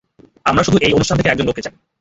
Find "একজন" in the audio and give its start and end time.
1.31-1.47